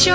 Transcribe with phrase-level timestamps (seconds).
[0.00, 0.14] xin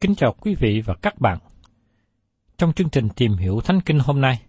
[0.00, 1.38] Kính chào quý vị và các bạn.
[2.58, 4.42] Trong chương trình tìm hiểu Thánh Kinh hôm nay,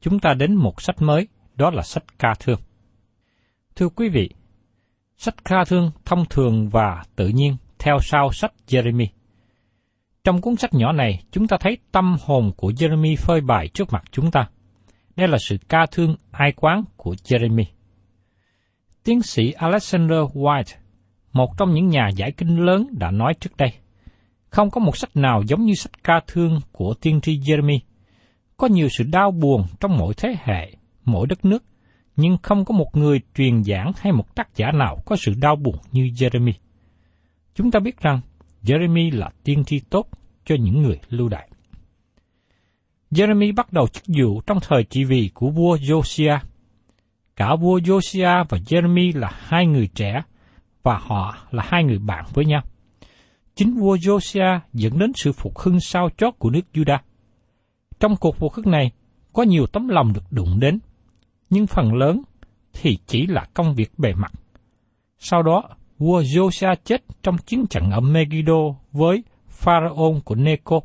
[0.00, 2.60] chúng ta đến một sách mới, đó là sách ca thương.
[3.76, 4.30] Thưa quý vị,
[5.16, 9.06] sách ca thương thông thường và tự nhiên theo sau sách Jeremy.
[10.24, 13.92] Trong cuốn sách nhỏ này, chúng ta thấy tâm hồn của Jeremy phơi bày trước
[13.92, 14.48] mặt chúng ta.
[15.16, 17.64] Đây là sự ca thương ai quán của Jeremy.
[19.04, 20.76] Tiến sĩ Alexander White,
[21.32, 23.72] một trong những nhà giải kinh lớn đã nói trước đây,
[24.56, 27.78] không có một sách nào giống như sách ca thương của tiên tri Jeremy.
[28.56, 30.72] Có nhiều sự đau buồn trong mỗi thế hệ,
[31.04, 31.64] mỗi đất nước,
[32.16, 35.56] nhưng không có một người truyền giảng hay một tác giả nào có sự đau
[35.56, 36.52] buồn như Jeremy.
[37.54, 38.20] Chúng ta biết rằng
[38.62, 40.08] Jeremy là tiên tri tốt
[40.44, 41.48] cho những người lưu đại.
[43.10, 46.38] Jeremy bắt đầu chức vụ trong thời trị vì của vua Josiah.
[47.36, 50.22] Cả vua Josiah và Jeremy là hai người trẻ,
[50.82, 52.62] và họ là hai người bạn với nhau.
[53.56, 56.98] Chính vua Josiah dẫn đến sự phục hưng sao chót của nước Judah.
[58.00, 58.90] Trong cuộc phục hưng này,
[59.32, 60.78] có nhiều tấm lòng được đụng đến,
[61.50, 62.22] nhưng phần lớn
[62.72, 64.32] thì chỉ là công việc bề mặt.
[65.18, 65.62] Sau đó,
[65.98, 70.80] vua Josiah chết trong chiến trận ở Megiddo với pharaon của Neco,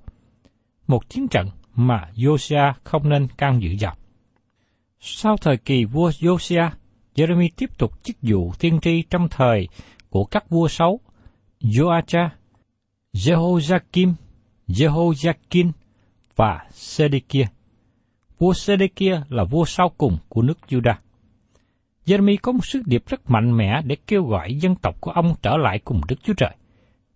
[0.87, 3.95] một chiến trận mà Josiah không nên can dự vào.
[4.99, 6.69] Sau thời kỳ vua Josiah,
[7.15, 9.67] Jeremy tiếp tục chức vụ tiên tri trong thời
[10.09, 10.99] của các vua xấu
[11.61, 12.29] Joacha,
[13.13, 14.13] Jehoiakim,
[14.67, 15.71] Jehoiakin
[16.35, 17.45] và Sedekia.
[18.37, 20.95] Vua Sedekia là vua sau cùng của nước Judah.
[22.05, 25.35] Jeremy có một sứ điệp rất mạnh mẽ để kêu gọi dân tộc của ông
[25.41, 26.55] trở lại cùng Đức Chúa Trời.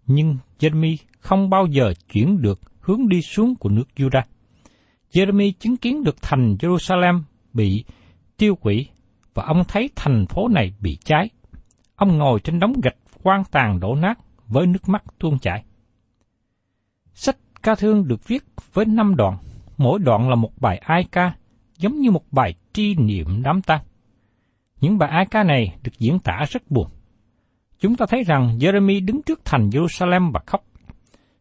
[0.08, 4.24] Nhưng Jeremy không bao giờ chuyển được hướng đi xuống của nước Judah.
[5.12, 7.22] Jeremy chứng kiến được thành Jerusalem
[7.54, 7.84] bị
[8.38, 8.88] tiêu hủy
[9.34, 11.30] và ông thấy thành phố này bị cháy.
[11.96, 15.64] Ông ngồi trên đống gạch quan tàn đổ nát với nước mắt tuôn chảy.
[17.66, 19.38] Ca thương được viết với năm đoạn,
[19.78, 21.36] mỗi đoạn là một bài ai ca,
[21.78, 23.82] giống như một bài tri niệm đám tang.
[24.82, 26.88] Những bài ai ca này được diễn tả rất buồn.
[27.80, 30.66] Chúng ta thấy rằng Jeremy đứng trước thành Jerusalem và khóc.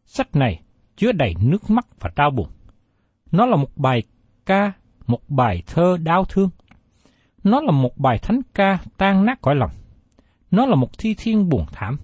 [0.05, 0.61] Sách này
[0.97, 2.47] chứa đầy nước mắt và đau buồn.
[3.31, 4.03] Nó là một bài
[4.45, 4.71] ca,
[5.07, 6.49] một bài thơ đau thương.
[7.43, 9.71] Nó là một bài thánh ca tan nát cõi lòng.
[10.51, 11.97] Nó là một thi thiên buồn thảm.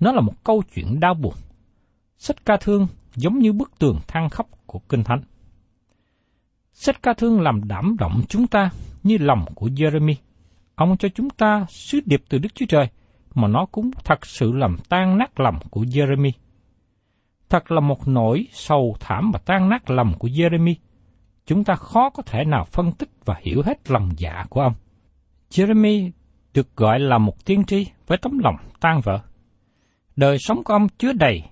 [0.00, 1.34] Nó là một câu chuyện đau buồn.
[2.18, 2.86] Sách ca thương
[3.16, 5.20] giống như bức tường than khóc của Kinh Thánh.
[6.72, 8.70] Sách ca thương làm đảm động chúng ta
[9.02, 10.14] như lòng của Jeremy.
[10.74, 12.88] Ông cho chúng ta sứ điệp từ Đức Chúa Trời,
[13.34, 16.30] mà nó cũng thật sự làm tan nát lòng của Jeremy.
[17.48, 20.74] Thật là một nỗi sầu thảm và tan nát lòng của Jeremy.
[21.46, 24.74] Chúng ta khó có thể nào phân tích và hiểu hết lòng dạ của ông.
[25.50, 26.10] Jeremy
[26.54, 29.18] được gọi là một tiên tri với tấm lòng tan vỡ.
[30.16, 31.42] Đời sống của ông chứa đầy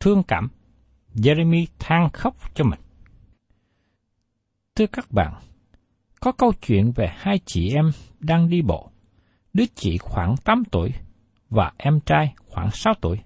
[0.00, 0.48] thương cảm.
[1.14, 2.80] Jeremy than khóc cho mình.
[4.74, 5.34] Thưa các bạn,
[6.20, 8.90] có câu chuyện về hai chị em đang đi bộ.
[9.52, 10.92] Đứa chị khoảng 8 tuổi
[11.50, 13.18] và em trai khoảng 6 tuổi.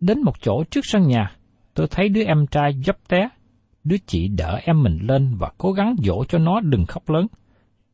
[0.00, 1.36] Đến một chỗ trước sân nhà,
[1.74, 3.28] tôi thấy đứa em trai dấp té.
[3.84, 7.26] Đứa chị đỡ em mình lên và cố gắng dỗ cho nó đừng khóc lớn.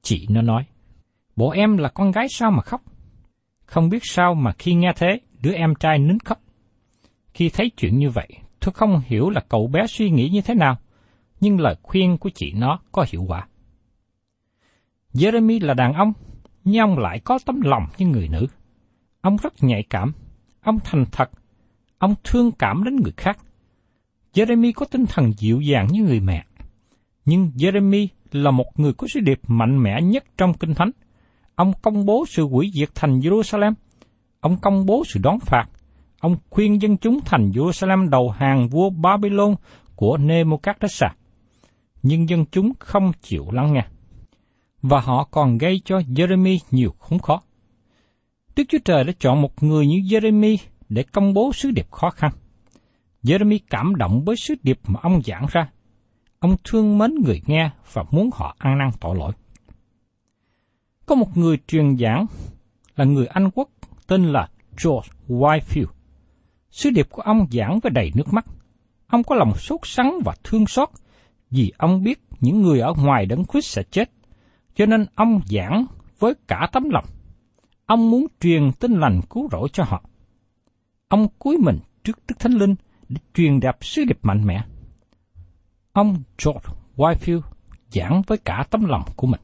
[0.03, 0.65] Chị nó nói,
[1.37, 2.83] bộ em là con gái sao mà khóc?
[3.65, 6.41] Không biết sao mà khi nghe thế, đứa em trai nín khóc.
[7.35, 8.29] Khi thấy chuyện như vậy,
[8.61, 10.77] tôi không hiểu là cậu bé suy nghĩ như thế nào,
[11.41, 13.47] nhưng lời khuyên của chị nó có hiệu quả.
[15.15, 16.13] Jeremy là đàn ông,
[16.65, 18.47] nhưng ông lại có tấm lòng như người nữ.
[19.21, 20.13] Ông rất nhạy cảm,
[20.61, 21.31] ông thành thật,
[21.99, 23.39] ông thương cảm đến người khác.
[24.35, 26.45] Jeremy có tinh thần dịu dàng như người mẹ.
[27.25, 30.91] Nhưng Jeremy là một người có sứ điệp mạnh mẽ nhất trong Kinh Thánh.
[31.55, 33.73] Ông công bố sự hủy diệt thành Jerusalem.
[34.41, 35.65] Ông công bố sự đón phạt.
[36.21, 39.55] Ông khuyên dân chúng thành Jerusalem đầu hàng vua Babylon
[39.97, 41.11] của Nebuchadnezzar.
[42.03, 43.87] Nhưng dân chúng không chịu lắng nghe.
[44.83, 47.43] Và họ còn gây cho Jeremy nhiều khốn khó.
[48.57, 50.57] Đức Chúa Trời đã chọn một người như Jeremy
[50.89, 52.31] để công bố sứ điệp khó khăn.
[53.23, 55.71] Jeremy cảm động với sứ điệp mà ông giảng ra.
[56.39, 59.33] Ông thương mến người nghe và muốn họ ăn năn tội lỗi.
[61.07, 62.27] Có một người truyền giảng
[62.97, 63.69] là người Anh quốc
[64.07, 64.49] tên là
[64.85, 65.98] George Whitefield.
[66.79, 68.45] Sứ điệp của ông giảng với đầy nước mắt.
[69.07, 70.89] Ông có lòng sốt sắng và thương xót
[71.51, 74.11] vì ông biết những người ở ngoài đấng Christ sẽ chết.
[74.75, 75.87] Cho nên ông giảng
[76.19, 77.05] với cả tấm lòng.
[77.87, 80.03] Ông muốn truyền tin lành cứu rỗi cho họ.
[81.09, 82.75] Ông cúi mình trước Đức Thánh Linh
[83.09, 84.63] để truyền đạt sứ điệp mạnh mẽ.
[85.93, 87.41] Ông George Whitefield
[87.91, 89.41] giảng với cả tấm lòng của mình.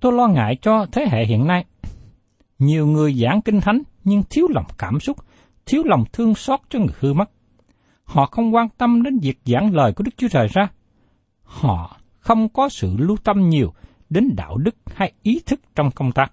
[0.00, 1.64] Tôi lo ngại cho thế hệ hiện nay.
[2.58, 5.16] Nhiều người giảng kinh thánh nhưng thiếu lòng cảm xúc,
[5.66, 7.30] thiếu lòng thương xót cho người hư mất.
[8.04, 10.68] Họ không quan tâm đến việc giảng lời của Đức Chúa Trời ra.
[11.42, 13.72] Họ không có sự lưu tâm nhiều
[14.10, 16.32] đến đạo đức hay ý thức trong công tác.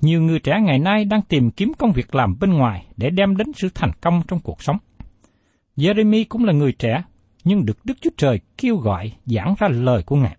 [0.00, 3.36] Nhiều người trẻ ngày nay đang tìm kiếm công việc làm bên ngoài để đem
[3.36, 4.76] đến sự thành công trong cuộc sống.
[5.76, 7.04] Jeremy cũng là người trẻ,
[7.44, 10.36] nhưng được Đức Chúa Trời kêu gọi giảng ra lời của Ngài.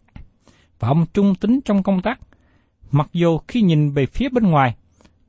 [0.80, 2.20] Và ông trung tính trong công tác.
[2.92, 4.76] Mặc dù khi nhìn về phía bên ngoài,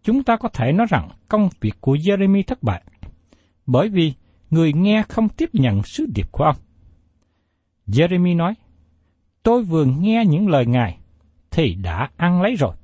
[0.06, 2.82] chúng ta có thể nói rằng công việc của Jeremy thất bại.
[3.67, 4.12] Bởi vì
[4.50, 6.56] người nghe không tiếp nhận sứ điệp của ông.
[7.87, 8.55] Jeremy nói,
[9.43, 10.99] Tôi vừa nghe những lời Ngài,
[11.50, 12.75] thì đã ăn lấy rồi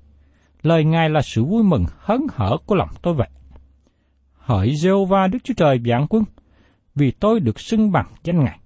[0.62, 3.28] lời Ngài là sự vui mừng hớn hở của lòng tôi vậy.
[4.32, 6.24] Hỡi Jehovah, Đức Chúa Trời vạn quân,
[6.94, 8.58] vì tôi được xưng bằng danh Ngài.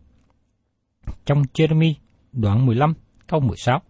[1.26, 1.94] Trong Jeremy
[2.32, 2.94] đoạn 15
[3.26, 3.82] câu 16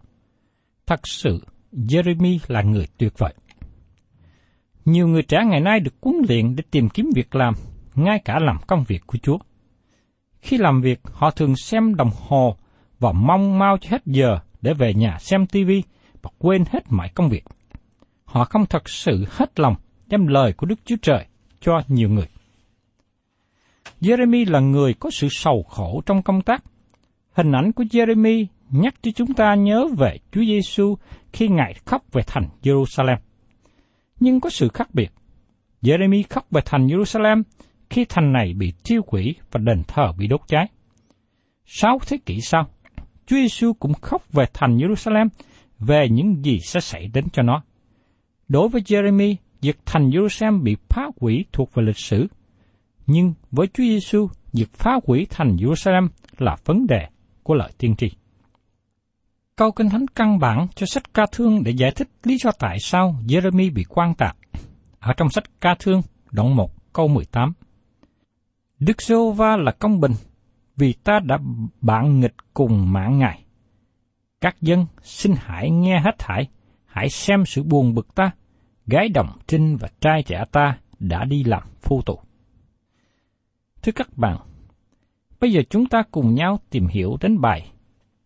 [0.85, 3.33] Thật sự, Jeremy là người tuyệt vời.
[4.87, 7.53] Nhiều người trẻ ngày nay được huấn luyện để tìm kiếm việc làm,
[7.95, 9.37] ngay cả làm công việc của Chúa.
[10.41, 12.57] Khi làm việc, họ thường xem đồng hồ
[12.99, 15.71] và mong mau cho hết giờ để về nhà xem TV
[16.21, 17.43] và quên hết mọi công việc
[18.27, 19.75] họ không thật sự hết lòng
[20.07, 21.25] đem lời của Đức Chúa Trời
[21.61, 22.27] cho nhiều người.
[24.01, 26.63] Jeremy là người có sự sầu khổ trong công tác.
[27.31, 30.95] Hình ảnh của Jeremy nhắc cho chúng ta nhớ về Chúa Giêsu
[31.33, 33.17] khi Ngài khóc về thành Jerusalem.
[34.19, 35.11] Nhưng có sự khác biệt.
[35.81, 37.43] Jeremy khóc về thành Jerusalem
[37.89, 40.67] khi thành này bị tiêu quỷ và đền thờ bị đốt cháy.
[41.65, 42.67] Sáu thế kỷ sau,
[43.25, 45.27] Chúa Giêsu cũng khóc về thành Jerusalem
[45.79, 47.63] về những gì sẽ xảy đến cho nó.
[48.47, 52.27] Đối với Jeremy, việc thành Jerusalem bị phá hủy thuộc về lịch sử.
[53.07, 56.07] Nhưng với Chúa Giêsu, việc phá hủy thành Jerusalem
[56.37, 57.07] là vấn đề
[57.43, 58.07] của lời tiên tri.
[59.57, 62.79] Câu Kinh Thánh căn bản cho sách ca thương để giải thích lý do tại
[62.79, 64.37] sao Jeremy bị quan tạc.
[64.99, 67.53] Ở trong sách ca thương, đoạn 1 câu 18.
[68.79, 70.11] Đức giê va là công bình,
[70.75, 71.37] vì ta đã
[71.81, 73.43] bạn nghịch cùng mạng Ngài.
[74.41, 76.47] Các dân xin hãy nghe hết thảy,
[76.85, 78.31] hãy xem sự buồn bực ta,
[78.87, 82.19] gái đồng trinh và trai trẻ ta đã đi làm phu tù.
[83.81, 84.37] Thưa các bạn,
[85.39, 87.71] bây giờ chúng ta cùng nhau tìm hiểu đến bài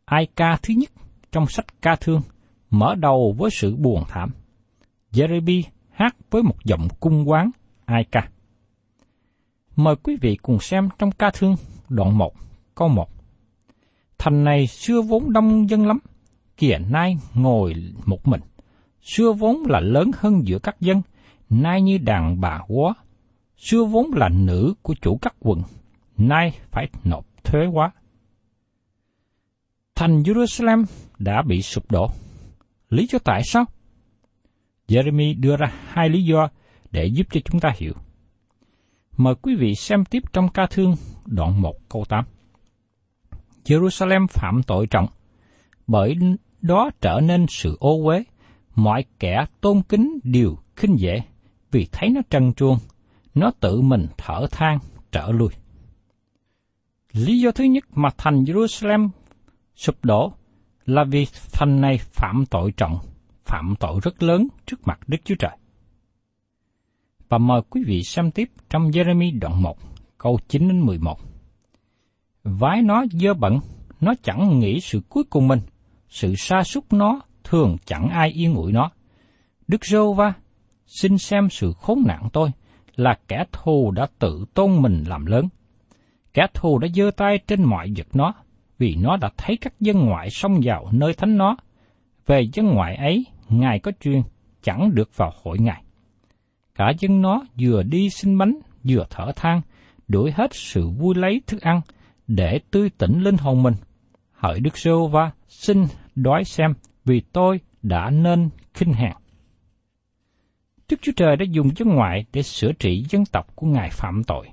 [0.06, 0.90] Ai ca thứ nhất
[1.32, 2.22] trong sách ca thương,
[2.70, 4.32] mở đầu với sự buồn thảm.
[5.12, 7.52] Jeremy hát với một giọng cung quán
[7.86, 8.30] Ai ca.
[9.76, 11.56] Mời quý vị cùng xem trong ca thương
[11.90, 12.34] đoạn 1,
[12.76, 13.10] câu 1.
[14.18, 16.00] Thành này xưa vốn đông dân lắm,
[16.58, 17.74] kìa nay ngồi
[18.06, 18.42] một mình
[19.02, 21.02] xưa vốn là lớn hơn giữa các dân,
[21.50, 22.94] nay như đàn bà quá,
[23.58, 25.62] xưa vốn là nữ của chủ các quần,
[26.18, 27.92] nay phải nộp thuế quá.
[29.96, 30.86] Thành Jerusalem
[31.24, 32.12] đã bị sụp đổ.
[32.90, 33.66] Lý do tại sao?
[34.88, 36.50] Jeremy đưa ra hai lý do
[36.92, 37.94] để giúp cho chúng ta hiểu.
[39.18, 42.26] Mời quý vị xem tiếp trong ca thương đoạn 1 câu 8.
[43.66, 45.08] Jerusalem phạm tội trọng,
[45.88, 46.16] bởi
[46.62, 48.24] đó trở nên sự ô uế,
[48.76, 51.22] mọi kẻ tôn kính đều khinh dễ,
[51.72, 52.78] vì thấy nó trần truồng,
[53.36, 54.80] nó tự mình thở than
[55.12, 55.50] trở lui.
[57.12, 59.10] Lý do thứ nhất mà thành Jerusalem
[59.76, 60.34] sụp đổ
[60.86, 63.00] là vì thành này phạm tội trọng,
[63.46, 65.58] phạm tội rất lớn trước mặt Đức Chúa Trời.
[67.30, 69.78] Và mời quý vị xem tiếp trong Jeremy đoạn 1,
[70.18, 71.20] câu 9 đến 11.
[72.44, 73.60] Vái nó dơ bẩn,
[74.02, 75.60] nó chẳng nghĩ sự cuối cùng mình,
[76.10, 78.92] sự sa sút nó thường chẳng ai yên ủi nó.
[79.68, 80.34] Đức Rô Va,
[80.86, 82.50] xin xem sự khốn nạn tôi,
[82.96, 85.48] là kẻ thù đã tự tôn mình làm lớn.
[86.34, 88.34] Kẻ thù đã giơ tay trên mọi vật nó,
[88.82, 91.58] vì nó đã thấy các dân ngoại xông vào nơi thánh nó.
[92.26, 94.22] Về dân ngoại ấy, Ngài có chuyên,
[94.64, 95.84] chẳng được vào hội Ngài.
[96.76, 99.62] Cả dân nó vừa đi xin bánh, vừa thở than,
[100.08, 101.82] đuổi hết sự vui lấy thức ăn,
[102.28, 103.74] để tươi tỉnh linh hồn mình.
[104.32, 105.86] Hỡi Đức Sô Va, xin
[106.16, 106.74] đói xem,
[107.06, 109.14] vì tôi đã nên khinh hèn.
[110.90, 114.24] Đức Chúa Trời đã dùng dân ngoại để sửa trị dân tộc của Ngài phạm
[114.24, 114.48] tội.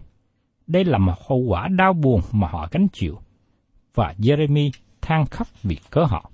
[0.67, 3.19] Đây là một hậu quả đau buồn mà họ gánh chịu.
[3.95, 6.31] Và Jeremy than khóc vì cớ họ.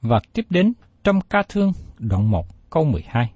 [0.00, 0.72] Và tiếp đến
[1.04, 3.32] trong ca thương đoạn 1 câu 12.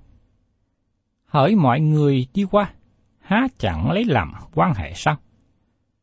[1.26, 2.72] Hỡi mọi người đi qua,
[3.18, 5.16] há chẳng lấy làm quan hệ sao?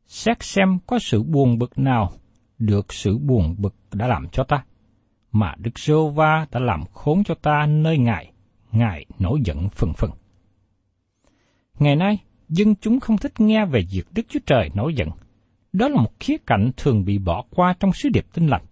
[0.08, 2.12] Xét xem có sự buồn bực nào
[2.60, 4.64] được sự buồn bực đã làm cho ta,
[5.32, 8.32] mà Đức Sô Va đã làm khốn cho ta nơi Ngài,
[8.72, 10.12] Ngài nổi giận phừng phừng.
[11.80, 12.18] Ngày nay,
[12.50, 15.10] dân chúng không thích nghe về việc Đức Chúa Trời nổi giận.
[15.76, 18.66] Đó là một khía cạnh thường bị bỏ qua trong sứ điệp tinh lành.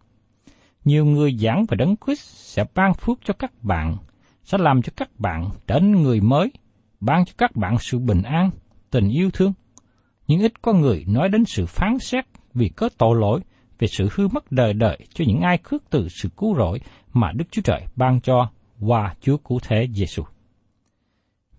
[0.85, 3.97] Nhiều người giảng về Đấng Christ sẽ ban phước cho các bạn,
[4.43, 6.51] sẽ làm cho các bạn trở nên người mới,
[6.99, 8.49] ban cho các bạn sự bình an,
[8.91, 9.53] tình yêu thương.
[10.27, 13.41] Nhưng ít có người nói đến sự phán xét vì có tội lỗi,
[13.79, 16.79] về sự hư mất đời đời cho những ai khước từ sự cứu rỗi
[17.13, 20.23] mà Đức Chúa Trời ban cho qua Chúa Cứu Thế Giêsu.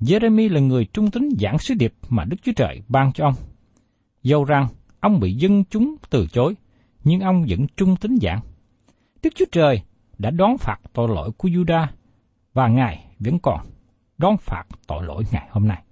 [0.01, 3.35] Jeremy là người trung tín giảng sứ điệp mà Đức Chúa Trời ban cho ông.
[4.23, 4.69] Dâu rằng
[5.05, 6.55] ông bị dân chúng từ chối,
[7.05, 8.41] nhưng ông vẫn trung tín giảng.
[9.23, 9.83] Đức Chúa Trời
[10.19, 11.87] đã đón phạt tội lỗi của Juda
[12.53, 13.67] và Ngài vẫn còn
[14.19, 15.83] đón phạt tội lỗi ngày hôm nay.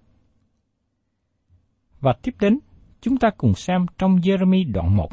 [2.00, 2.58] Và tiếp đến,
[3.00, 5.08] chúng ta cùng xem trong Jeremy đoạn 1,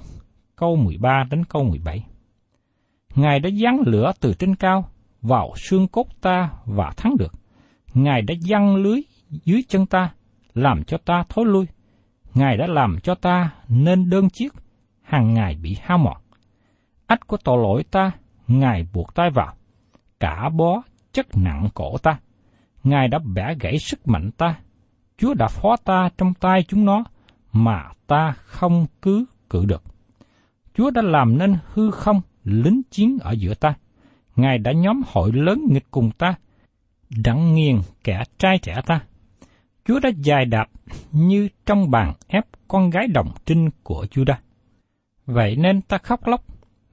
[0.55, 2.05] câu 13 đến câu 17.
[3.15, 4.89] Ngài đã giáng lửa từ trên cao
[5.21, 7.33] vào xương cốt ta và thắng được.
[7.93, 10.13] Ngài đã giăng lưới dưới chân ta,
[10.53, 11.65] làm cho ta thối lui.
[12.39, 14.53] Ngài đã làm cho ta nên đơn chiếc,
[15.01, 16.17] hàng ngày bị hao mòn.
[17.07, 18.11] Ách của tội lỗi ta,
[18.47, 19.53] Ngài buộc tay vào.
[20.19, 20.81] Cả bó
[21.13, 22.19] chất nặng cổ ta.
[22.83, 24.59] Ngài đã bẻ gãy sức mạnh ta.
[25.17, 27.03] Chúa đã phó ta trong tay chúng nó,
[27.51, 29.83] mà ta không cứ cự được.
[30.73, 33.73] Chúa đã làm nên hư không lính chiến ở giữa ta.
[34.35, 36.35] Ngài đã nhóm hội lớn nghịch cùng ta,
[37.09, 39.01] đặng nghiền kẻ trai trẻ ta.
[39.89, 40.69] Chúa đã dài đạp
[41.11, 44.39] như trong bàn ép con gái đồng trinh của Chúa đã.
[45.25, 46.43] Vậy nên ta khóc lóc,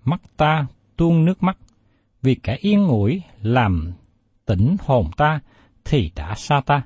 [0.04, 1.58] mắt ta tuôn nước mắt,
[2.22, 3.92] vì kẻ yên ngủi làm
[4.46, 5.40] tỉnh hồn ta
[5.84, 6.82] thì đã xa ta.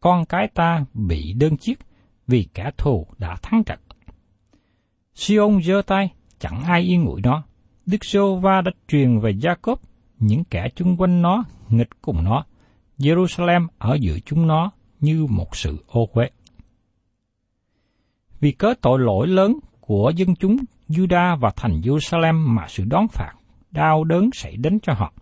[0.00, 1.78] Con cái ta bị đơn chiếc
[2.26, 3.78] vì kẻ thù đã thắng trận.
[5.14, 7.42] Siôn giơ tay, chẳng ai yên ngủi nó.
[7.86, 9.80] Đức Sô Va đã truyền về Gia Cốp,
[10.18, 12.44] những kẻ chung quanh nó, nghịch cùng nó.
[12.98, 14.70] Jerusalem ở giữa chúng nó
[15.04, 16.30] như một sự ô uế.
[18.40, 20.56] Vì cớ tội lỗi lớn của dân chúng
[20.88, 23.32] Juda và thành Jerusalem mà sự đón phạt,
[23.70, 25.12] đau đớn xảy đến cho họ.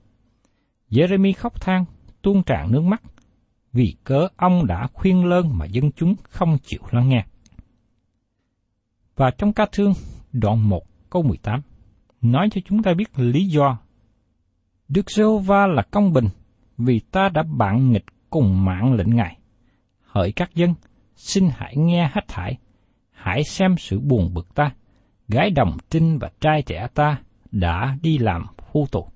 [0.90, 1.84] Jeremy khóc than,
[2.22, 3.02] tuôn tràn nước mắt,
[3.72, 7.24] vì cớ ông đã khuyên lơn mà dân chúng không chịu lắng nghe.
[9.16, 9.92] Và trong ca thương,
[10.32, 11.60] đoạn 1 câu 18,
[12.22, 13.78] nói cho chúng ta biết lý do.
[14.88, 16.28] Đức giê va là công bình,
[16.78, 19.38] vì ta đã bạn nghịch cùng mạng lệnh Ngài.
[20.12, 20.74] Hỡi các dân,
[21.16, 22.58] xin hãy nghe hết thải,
[23.10, 24.70] hãy xem sự buồn bực ta,
[25.28, 27.18] gái đồng trinh và trai trẻ ta
[27.52, 29.08] đã đi làm phu tù.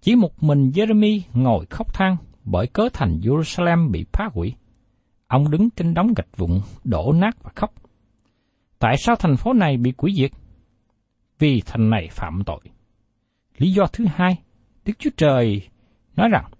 [0.00, 4.54] Chỉ một mình Jeremy ngồi khóc than bởi cớ thành Jerusalem bị phá hủy.
[5.26, 7.74] Ông đứng trên đống gạch vụn, đổ nát và khóc.
[8.78, 10.30] Tại sao thành phố này bị quỷ diệt?
[11.38, 12.60] Vì thành này phạm tội.
[13.58, 14.38] Lý do thứ hai,
[14.84, 15.68] Đức Chúa Trời
[16.16, 16.50] nói rằng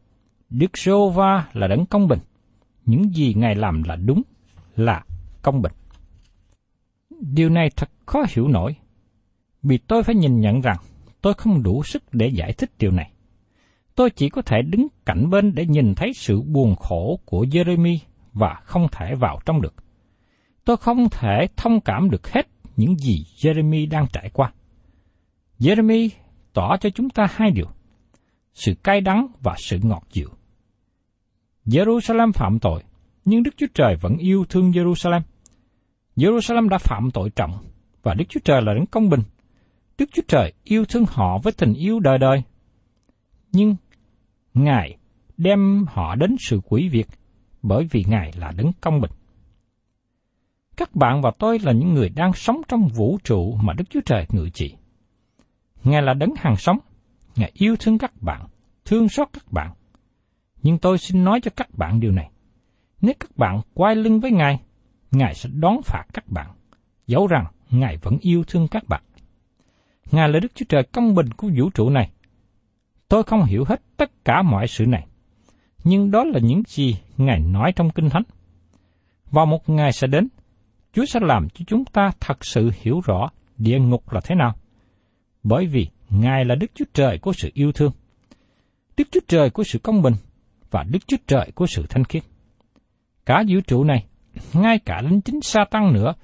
[0.51, 2.19] Đức Sô Va là đấng công bình
[2.91, 4.23] những gì Ngài làm là đúng,
[4.77, 5.05] là
[5.43, 5.73] công bình.
[7.21, 8.77] Điều này thật khó hiểu nổi,
[9.63, 10.77] vì tôi phải nhìn nhận rằng
[11.21, 13.11] tôi không đủ sức để giải thích điều này.
[13.95, 17.99] Tôi chỉ có thể đứng cạnh bên để nhìn thấy sự buồn khổ của Jeremy
[18.33, 19.75] và không thể vào trong được.
[20.65, 24.53] Tôi không thể thông cảm được hết những gì Jeremy đang trải qua.
[25.59, 26.09] Jeremy
[26.53, 27.67] tỏ cho chúng ta hai điều,
[28.55, 30.29] sự cay đắng và sự ngọt dịu.
[31.67, 32.83] Jerusalem phạm tội,
[33.25, 35.21] nhưng Đức Chúa Trời vẫn yêu thương Jerusalem.
[36.17, 37.65] Jerusalem đã phạm tội trọng,
[38.03, 39.21] và Đức Chúa Trời là đấng công bình.
[39.99, 42.43] Đức Chúa Trời yêu thương họ với tình yêu đời đời.
[43.53, 43.77] Nhưng
[44.55, 44.97] Ngài
[45.37, 47.07] đem họ đến sự quỷ việc,
[47.63, 49.11] bởi vì Ngài là đấng công bình.
[50.77, 54.01] Các bạn và tôi là những người đang sống trong vũ trụ mà Đức Chúa
[54.07, 54.75] Trời ngự trị.
[55.85, 56.79] Ngài là đấng hàng sống,
[57.37, 58.47] Ngài yêu thương các bạn,
[58.85, 59.73] thương xót các bạn.
[60.63, 62.31] Nhưng tôi xin nói cho các bạn điều này.
[63.01, 64.61] Nếu các bạn quay lưng với Ngài,
[65.11, 66.51] Ngài sẽ đón phạt các bạn,
[67.07, 69.03] dẫu rằng Ngài vẫn yêu thương các bạn.
[70.13, 72.11] Ngài là Đức Chúa Trời công bình của vũ trụ này.
[73.09, 75.07] Tôi không hiểu hết tất cả mọi sự này,
[75.85, 78.23] nhưng đó là những gì Ngài nói trong Kinh Thánh.
[79.31, 80.29] Vào một ngày sẽ đến,
[80.93, 84.55] Chúa sẽ làm cho chúng ta thật sự hiểu rõ địa ngục là thế nào.
[85.43, 87.93] Bởi vì Ngài là Đức Chúa Trời của sự yêu thương,
[88.97, 90.15] Đức Chúa Trời của sự công bình
[90.71, 92.23] và Đức Chúa Trời của sự thanh khiết.
[93.27, 94.07] Cả vũ trụ này,
[94.53, 96.15] ngay cả đến chính sa tăng nữa,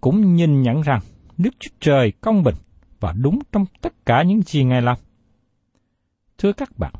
[0.00, 1.00] cũng nhìn nhận rằng
[1.38, 2.54] Đức Chúa Trời công bình
[3.00, 4.96] và đúng trong tất cả những gì Ngài làm.
[6.38, 6.92] Thưa các bạn,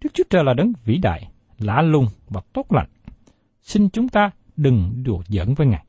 [0.00, 2.88] Đức Chúa Trời là đấng vĩ đại, lạ lùng và tốt lành.
[3.62, 5.84] Xin chúng ta đừng đùa giỡn với Ngài.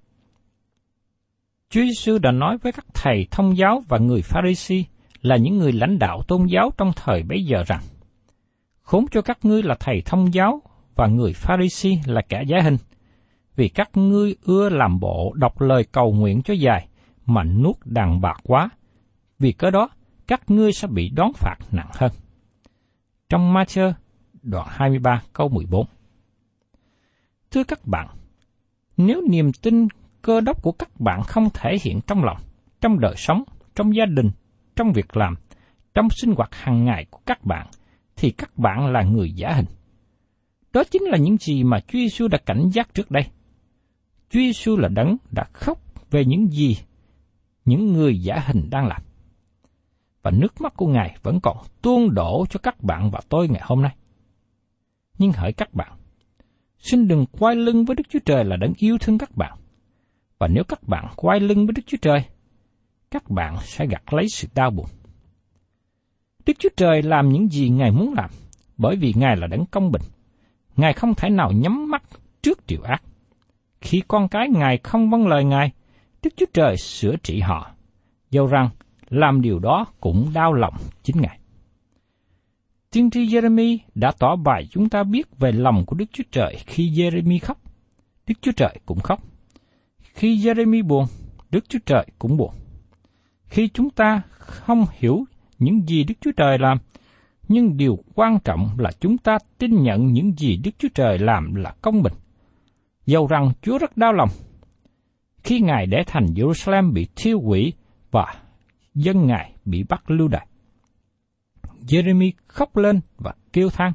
[1.69, 4.83] Chúa Giêsu đã nói với các thầy thông giáo và người Pharisee
[5.21, 7.81] là những người lãnh đạo tôn giáo trong thời bấy giờ rằng
[8.85, 10.61] Khốn cho các ngươi là thầy thông giáo
[10.95, 12.77] và người Pharisee là kẻ giá hình,
[13.55, 16.87] vì các ngươi ưa làm bộ đọc lời cầu nguyện cho dài
[17.25, 18.69] mà nuốt đàn bạc quá,
[19.39, 19.89] vì cớ đó
[20.27, 22.11] các ngươi sẽ bị đón phạt nặng hơn.
[23.29, 23.93] Trong Matthew
[24.41, 25.85] đoạn 23 câu 14
[27.51, 28.07] Thưa các bạn,
[28.97, 29.87] nếu niềm tin
[30.21, 32.37] cơ đốc của các bạn không thể hiện trong lòng,
[32.81, 33.43] trong đời sống,
[33.75, 34.31] trong gia đình,
[34.75, 35.35] trong việc làm,
[35.93, 37.67] trong sinh hoạt hàng ngày của các bạn,
[38.15, 39.65] thì các bạn là người giả hình.
[40.73, 43.23] Đó chính là những gì mà Chúa Giêsu đã cảnh giác trước đây.
[44.29, 46.77] Chúa Giêsu là đấng đã khóc về những gì
[47.65, 49.01] những người giả hình đang làm.
[50.21, 53.61] Và nước mắt của Ngài vẫn còn tuôn đổ cho các bạn và tôi ngày
[53.63, 53.95] hôm nay.
[55.17, 55.97] Nhưng hỡi các bạn,
[56.77, 59.57] xin đừng quay lưng với Đức Chúa Trời là đấng yêu thương các bạn.
[60.39, 62.19] Và nếu các bạn quay lưng với Đức Chúa Trời,
[63.11, 64.85] các bạn sẽ gặt lấy sự đau buồn.
[66.45, 68.29] Đức Chúa Trời làm những gì Ngài muốn làm,
[68.77, 70.01] bởi vì Ngài là đấng công bình.
[70.75, 72.03] Ngài không thể nào nhắm mắt
[72.41, 73.03] trước điều ác.
[73.81, 75.71] Khi con cái Ngài không vâng lời Ngài,
[76.23, 77.71] Đức Chúa Trời sửa trị họ,
[78.31, 78.69] dầu rằng
[79.09, 81.39] làm điều đó cũng đau lòng chính Ngài.
[82.91, 86.57] Tiên tri Jeremy đã tỏ bài chúng ta biết về lòng của Đức Chúa Trời
[86.65, 87.57] khi Jeremy khóc.
[88.27, 89.23] Đức Chúa Trời cũng khóc.
[90.13, 91.05] Khi Jeremy buồn,
[91.51, 92.51] Đức Chúa Trời cũng buồn.
[93.45, 95.25] Khi chúng ta không hiểu
[95.59, 96.77] những gì Đức Chúa Trời làm,
[97.47, 101.55] nhưng điều quan trọng là chúng ta tin nhận những gì Đức Chúa Trời làm
[101.55, 102.13] là công bình.
[103.05, 104.29] Dầu rằng Chúa rất đau lòng,
[105.43, 107.73] khi Ngài để thành Jerusalem bị thiêu hủy
[108.11, 108.35] và
[108.93, 110.47] dân Ngài bị bắt lưu đày.
[111.87, 113.93] Jeremy khóc lên và kêu than.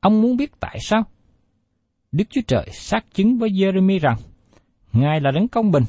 [0.00, 1.02] Ông muốn biết tại sao?
[2.12, 4.16] Đức Chúa Trời xác chứng với Jeremy rằng
[4.92, 5.84] Ngài là đấng công bình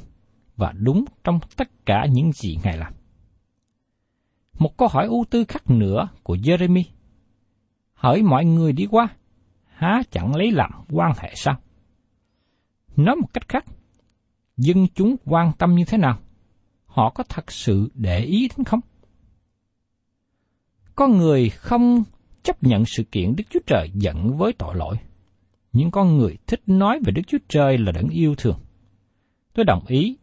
[0.55, 2.93] và đúng trong tất cả những gì Ngài làm.
[4.59, 6.83] Một câu hỏi ưu tư khác nữa của Jeremy.
[7.93, 9.07] Hỏi mọi người đi qua,
[9.67, 11.55] há chẳng lấy làm quan hệ sao?
[12.95, 13.65] Nói một cách khác,
[14.57, 16.19] dân chúng quan tâm như thế nào?
[16.85, 18.79] Họ có thật sự để ý đến không?
[20.95, 22.03] Con người không
[22.43, 24.97] chấp nhận sự kiện Đức Chúa Trời giận với tội lỗi.
[25.73, 28.55] Những con người thích nói về Đức Chúa Trời là đấng yêu thương.
[29.53, 30.17] Tôi đồng ý,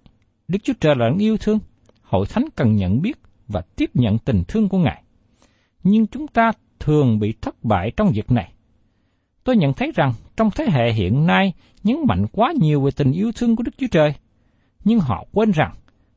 [0.49, 1.59] Đức Chúa Trời là đấng yêu thương.
[2.03, 3.19] Hội thánh cần nhận biết
[3.53, 5.03] và tiếp nhận tình thương của Ngài.
[5.83, 8.53] Nhưng chúng ta thường bị thất bại trong việc này.
[9.45, 13.13] Tôi nhận thấy rằng trong thế hệ hiện nay nhấn mạnh quá nhiều về tình
[13.13, 14.15] yêu thương của Đức Chúa Trời,
[14.85, 15.75] nhưng họ quên rằng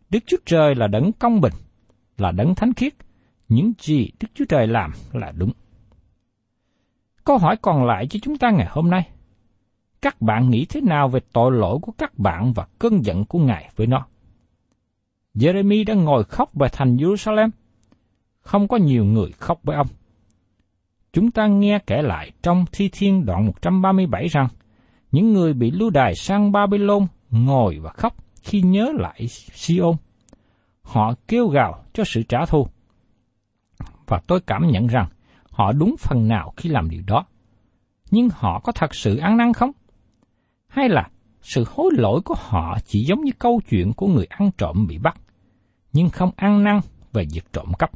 [0.09, 1.53] Đức Chúa Trời là đấng công bình,
[2.17, 2.93] là đấng thánh khiết,
[3.49, 5.51] những gì Đức Chúa Trời làm là đúng.
[7.23, 9.09] Câu hỏi còn lại cho chúng ta ngày hôm nay.
[10.01, 13.39] Các bạn nghĩ thế nào về tội lỗi của các bạn và cơn giận của
[13.39, 14.07] Ngài với nó?
[15.35, 17.49] Jeremy đã ngồi khóc về thành Jerusalem.
[18.41, 19.87] Không có nhiều người khóc với ông.
[21.13, 24.47] Chúng ta nghe kể lại trong Thi Thiên đoạn 137 rằng,
[25.11, 29.95] Những người bị lưu đài sang Babylon ngồi và khóc khi nhớ lại Siôn.
[30.81, 32.67] Họ kêu gào cho sự trả thù.
[34.07, 35.09] Và tôi cảm nhận rằng
[35.49, 37.25] họ đúng phần nào khi làm điều đó.
[38.11, 39.71] Nhưng họ có thật sự ăn năn không?
[40.67, 41.09] Hay là
[41.41, 44.97] sự hối lỗi của họ chỉ giống như câu chuyện của người ăn trộm bị
[44.97, 45.17] bắt,
[45.93, 46.79] nhưng không ăn năn
[47.13, 47.91] về việc trộm cắp.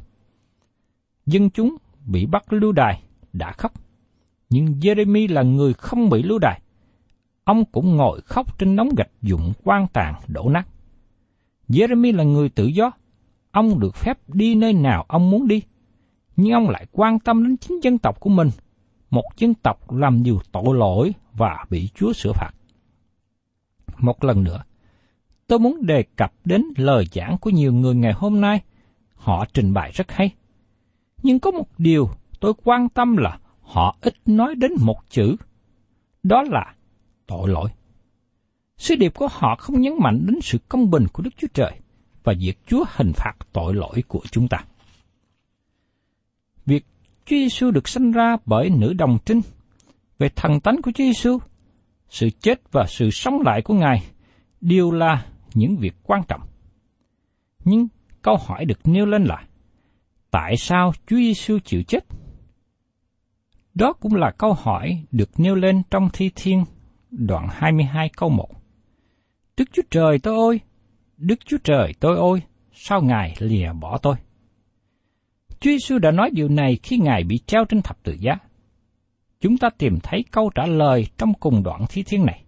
[1.26, 3.72] Dân chúng bị bắt lưu đài đã khóc,
[4.50, 6.60] nhưng Jeremy là người không bị lưu đài.
[7.44, 10.68] Ông cũng ngồi khóc trên đống gạch dụng quan tàn đổ nát.
[11.68, 12.90] Jeremy là người tự do,
[13.50, 15.62] ông được phép đi nơi nào ông muốn đi,
[16.36, 18.50] nhưng ông lại quan tâm đến chính dân tộc của mình,
[19.10, 22.50] một dân tộc làm nhiều tội lỗi và bị Chúa sửa phạt.
[23.98, 24.62] Một lần nữa,
[25.48, 28.60] tôi muốn đề cập đến lời giảng của nhiều người ngày hôm nay.
[29.14, 30.34] Họ trình bày rất hay.
[31.22, 35.36] Nhưng có một điều tôi quan tâm là họ ít nói đến một chữ.
[36.22, 36.74] Đó là
[37.26, 37.70] tội lỗi.
[38.76, 41.72] Sứ điệp của họ không nhấn mạnh đến sự công bình của Đức Chúa Trời
[42.24, 44.64] và việc Chúa hình phạt tội lỗi của chúng ta.
[46.66, 46.84] Việc
[47.26, 49.40] Chúa Giêsu được sinh ra bởi nữ đồng trinh,
[50.18, 51.38] về thần tánh của Chúa Giêsu,
[52.08, 54.04] sự chết và sự sống lại của Ngài,
[54.60, 56.40] đều là những việc quan trọng.
[57.64, 57.88] Nhưng
[58.22, 59.44] câu hỏi được nêu lên là,
[60.30, 62.04] tại sao Chúa Giêsu chịu chết?
[63.74, 66.64] Đó cũng là câu hỏi được nêu lên trong Thi Thiên
[67.10, 68.48] đoạn 22 câu 1.
[69.56, 70.60] Đức Chúa Trời tôi ơi!
[71.16, 72.42] Đức Chúa Trời tôi ơi!
[72.72, 74.14] Sao Ngài lìa bỏ tôi?
[75.60, 78.38] Chúa Giêsu đã nói điều này khi Ngài bị treo trên thập tự giá
[79.40, 82.44] chúng ta tìm thấy câu trả lời trong cùng đoạn thi thiên này.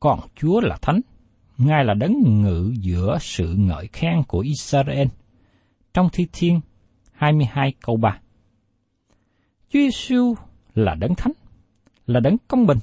[0.00, 1.00] Còn Chúa là Thánh,
[1.58, 5.08] Ngài là đấng ngự giữa sự ngợi khen của Israel.
[5.94, 6.60] Trong thi thiên
[7.12, 8.20] 22 câu 3.
[9.68, 10.34] Chúa Giêsu
[10.74, 11.32] là đấng thánh,
[12.06, 12.78] là đấng công bình.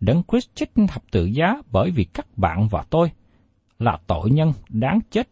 [0.00, 3.10] Đấng Christ chết thập tự giá bởi vì các bạn và tôi
[3.78, 5.28] là tội nhân đáng chết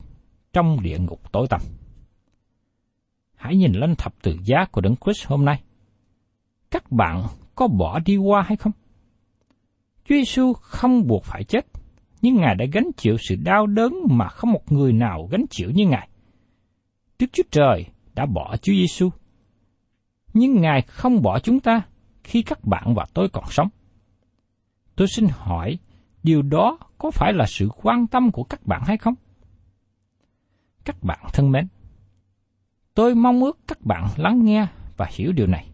[0.53, 1.61] trong địa ngục tối tăm.
[3.35, 5.63] Hãy nhìn lên thập tự giá của đấng Christ hôm nay
[6.75, 8.73] các bạn có bỏ đi qua hay không?
[10.05, 11.67] Chúa Giêsu không buộc phải chết,
[12.25, 15.71] nhưng Ngài đã gánh chịu sự đau đớn mà không một người nào gánh chịu
[15.71, 16.09] như Ngài.
[17.19, 19.11] Đức Chúa Trời đã bỏ Chúa Giêsu,
[20.35, 21.83] nhưng Ngài không bỏ chúng ta
[22.25, 23.69] khi các bạn và tôi còn sống.
[24.97, 25.79] Tôi xin hỏi,
[26.23, 29.15] điều đó có phải là sự quan tâm của các bạn hay không?
[30.85, 31.67] Các bạn thân mến,
[32.95, 35.71] tôi mong ước các bạn lắng nghe và hiểu điều này.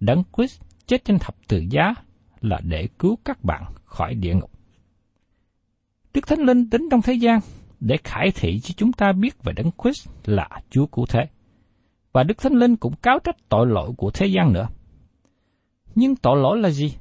[0.00, 1.94] Đấng Christ chết trên thập tự giá
[2.40, 4.57] là để cứu các bạn khỏi địa ngục.
[6.14, 7.40] Đức Thánh Linh đến trong thế gian
[7.80, 11.20] để khải thị cho chúng ta biết về Đấng Christ là Chúa cứu thế.
[12.12, 14.68] Và Đức Thánh Linh cũng cáo trách tội lỗi của thế gian nữa.
[15.94, 16.94] Nhưng tội lỗi là gì?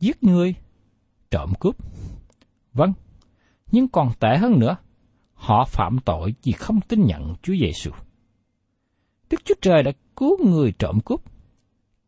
[0.00, 0.54] Giết người,
[1.30, 1.76] trộm cướp.
[2.72, 2.92] Vâng,
[3.72, 4.76] nhưng còn tệ hơn nữa,
[5.34, 7.90] họ phạm tội vì không tin nhận Chúa Giêsu.
[9.30, 11.20] Đức Chúa Trời đã cứu người trộm cướp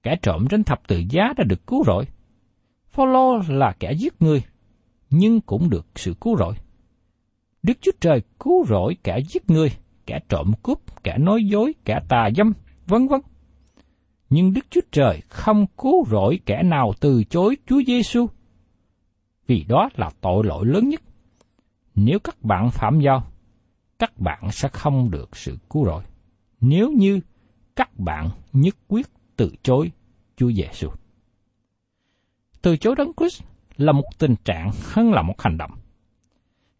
[0.07, 2.05] kẻ trộm trên thập tự giá đã được cứu rồi.
[2.89, 4.43] Phaolô là kẻ giết người,
[5.11, 6.55] nhưng cũng được sự cứu rỗi.
[7.63, 9.69] Đức Chúa Trời cứu rỗi cả giết người,
[10.07, 12.53] cả trộm cướp, cả nói dối, cả tà dâm,
[12.87, 13.21] vân vân.
[14.31, 18.27] Nhưng Đức Chúa Trời không cứu rỗi kẻ nào từ chối Chúa Giêsu,
[19.47, 21.03] vì đó là tội lỗi lớn nhất.
[21.95, 23.27] Nếu các bạn phạm giao,
[23.99, 26.03] các bạn sẽ không được sự cứu rỗi.
[26.61, 27.21] Nếu như
[27.77, 29.91] các bạn nhất quyết từ chối
[30.37, 30.89] Chúa Giêsu.
[32.63, 33.43] Từ chối đấng Christ
[33.77, 35.71] là một tình trạng hơn là một hành động.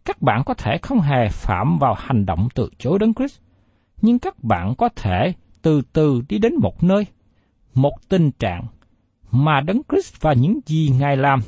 [0.05, 3.41] Các bạn có thể không hề phạm vào hành động từ chối đấng Christ,
[4.03, 5.33] nhưng các bạn có thể
[5.63, 7.07] từ từ đi đến một nơi,
[7.75, 8.65] một tình trạng
[9.31, 11.41] mà đấng Christ và những gì Ngài làm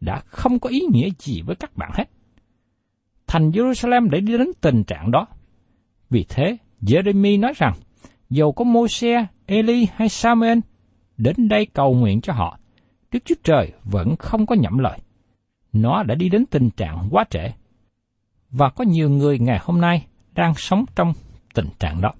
[0.00, 2.04] đã không có ý nghĩa gì với các bạn hết.
[3.26, 5.26] Thành Jerusalem để đi đến tình trạng đó.
[6.10, 7.72] Vì thế, Jeremy nói rằng,
[8.30, 10.58] dầu có Môi-se, Eli hay Samuel
[11.16, 12.58] đến đây cầu nguyện cho họ,
[13.16, 14.98] Đức Chúa Trời vẫn không có nhậm lời.
[15.72, 17.50] Nó đã đi đến tình trạng quá trễ.
[18.50, 21.12] Và có nhiều người ngày hôm nay đang sống trong
[21.54, 22.12] tình trạng đó.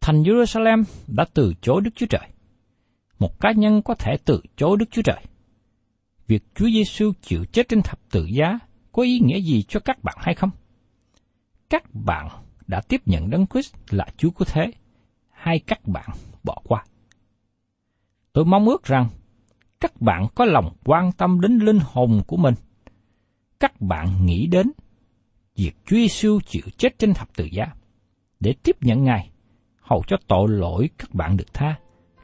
[0.00, 2.28] Thành Jerusalem đã từ chối Đức Chúa Trời.
[3.18, 5.20] Một cá nhân có thể từ chối Đức Chúa Trời.
[6.26, 8.58] Việc Chúa Giêsu chịu chết trên thập tự giá
[8.92, 10.50] có ý nghĩa gì cho các bạn hay không?
[11.70, 12.28] Các bạn
[12.66, 14.70] đã tiếp nhận Đấng Christ là Chúa của thế,
[15.30, 16.10] hay các bạn
[16.44, 16.84] bỏ qua?
[18.32, 19.08] Tôi mong ước rằng
[19.80, 22.54] các bạn có lòng quan tâm đến linh hồn của mình.
[23.60, 24.72] Các bạn nghĩ đến
[25.56, 27.66] việc Chúa Giêsu chịu chết trên thập tự giá
[28.40, 29.30] để tiếp nhận Ngài,
[29.80, 31.74] hầu cho tội lỗi các bạn được tha,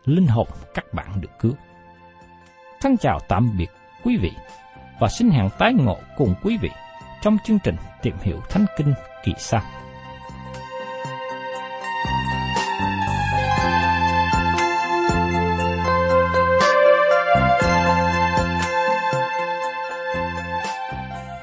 [0.04, 1.52] linh hồn các bạn được cứu.
[2.80, 3.70] thân chào tạm biệt
[4.04, 4.30] quý vị
[5.00, 6.70] và xin hẹn tái ngộ cùng quý vị
[7.22, 9.62] trong chương trình tìm hiểu Thánh Kinh kỳ sau.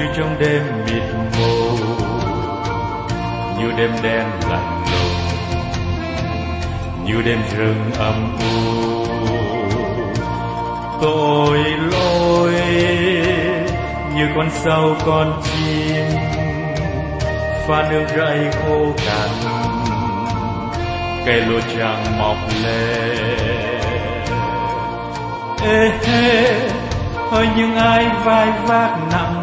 [0.00, 1.02] Như trong đêm mịt
[1.38, 1.76] mù,
[3.58, 5.20] như đêm đen lạnh lùng,
[7.04, 9.06] như đêm rừng âm u.
[11.02, 11.58] Tội
[11.92, 12.52] lỗi
[14.16, 16.04] như con sâu con chim,
[17.66, 19.28] pha nước rẫy khô cằn
[21.26, 23.38] cây lúa chẳng mọc lên.
[25.64, 26.60] Ê hê
[27.30, 29.39] hỡi những ai vai vác nặng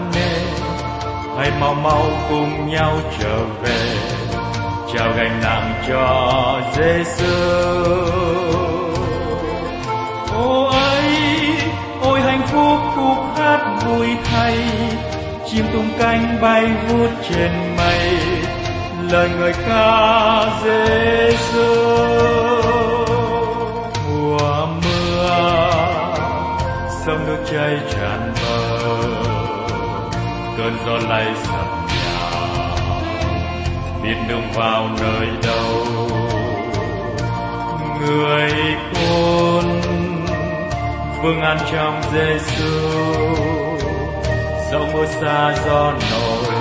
[1.38, 3.96] hãy mau mau cùng nhau trở về.
[4.94, 7.36] Chào gánh nặng cho Giêsu
[10.34, 11.12] ô ấy
[12.02, 14.58] ôi hạnh phúc, khúc hát vui thay.
[15.52, 18.18] Chim tung cánh bay vút trên mây.
[19.12, 21.98] Lời người ca Giêsu
[30.68, 32.30] cơn gió lay sập nhà.
[34.04, 35.86] Biết đường vào nơi đâu,
[38.02, 38.52] người
[38.94, 39.82] con
[41.24, 42.72] vương an trong Giêsu
[44.72, 46.56] dẫu mưa xa gió nổi,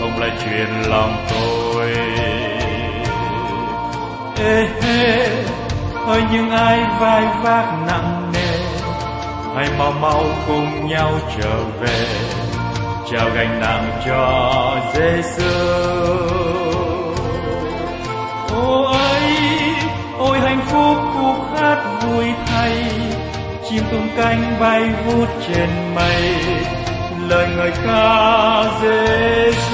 [0.00, 1.92] không lại truyền lòng tôi.
[4.44, 5.28] Ê, hê,
[6.06, 8.31] ơi những ai vai vác nặng
[9.54, 12.06] hãy mau mau cùng nhau trở về.
[13.10, 15.52] Trao gánh nặng cho Giêsu
[18.50, 19.32] ô ấy,
[20.18, 22.84] ôi hạnh phúc khúc hát vui thay.
[23.70, 26.34] Chim tung cánh bay vút trên mây.
[27.28, 29.71] Lời người ca Giêsu